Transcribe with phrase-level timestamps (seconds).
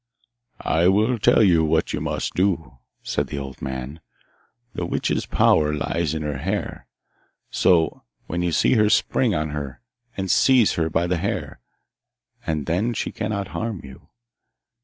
[0.61, 3.99] 'I will tell you what you must do,' said the old man.
[4.73, 6.87] 'The witch's power lies in her hair;
[7.51, 9.79] so when you see her spring on her
[10.17, 11.59] and seize her by the hair,
[12.47, 14.09] and then she cannot harm you.